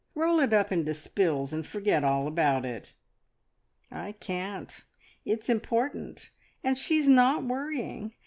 [0.15, 2.91] Roll it up into spills, and forget all about it."
[3.91, 4.83] "I can't
[5.25, 6.31] it's important.
[6.63, 8.15] And she's not worrying.